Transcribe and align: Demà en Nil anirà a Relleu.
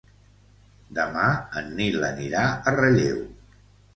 Demà 0.99 1.25
en 1.61 1.69
Nil 1.79 2.07
anirà 2.09 2.45
a 2.47 2.73
Relleu. 2.79 3.21